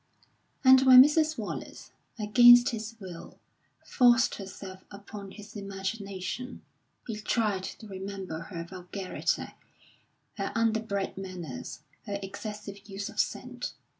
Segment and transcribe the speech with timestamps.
[0.63, 1.37] And when Mrs.
[1.37, 3.37] Wallace, against his will,
[3.85, 6.63] forced herself upon his imagination,
[7.05, 9.53] he tried to remember her vulgarity,
[10.39, 13.73] her underbred manners, her excessive use of scent.